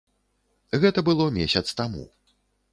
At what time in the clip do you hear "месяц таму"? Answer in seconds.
1.37-2.03